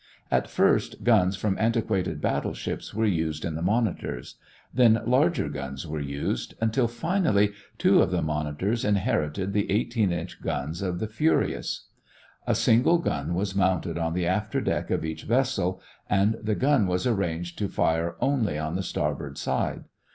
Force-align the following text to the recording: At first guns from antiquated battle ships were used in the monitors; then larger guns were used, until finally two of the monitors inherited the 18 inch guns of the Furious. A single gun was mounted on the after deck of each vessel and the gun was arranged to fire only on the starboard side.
At 0.31 0.49
first 0.49 1.03
guns 1.03 1.35
from 1.35 1.59
antiquated 1.59 2.21
battle 2.21 2.55
ships 2.55 2.91
were 2.91 3.05
used 3.05 3.45
in 3.45 3.53
the 3.53 3.61
monitors; 3.61 4.33
then 4.73 4.99
larger 5.05 5.47
guns 5.47 5.85
were 5.85 5.99
used, 5.99 6.55
until 6.59 6.87
finally 6.87 7.53
two 7.77 8.01
of 8.01 8.09
the 8.09 8.23
monitors 8.23 8.83
inherited 8.83 9.53
the 9.53 9.69
18 9.71 10.11
inch 10.11 10.41
guns 10.41 10.81
of 10.81 10.97
the 10.97 11.07
Furious. 11.07 11.85
A 12.47 12.55
single 12.55 12.97
gun 12.97 13.35
was 13.35 13.53
mounted 13.53 13.99
on 13.99 14.15
the 14.15 14.25
after 14.25 14.59
deck 14.59 14.89
of 14.89 15.05
each 15.05 15.25
vessel 15.25 15.79
and 16.09 16.35
the 16.41 16.55
gun 16.55 16.87
was 16.87 17.05
arranged 17.05 17.59
to 17.59 17.67
fire 17.69 18.15
only 18.19 18.57
on 18.57 18.75
the 18.75 18.81
starboard 18.81 19.37
side. 19.37 19.83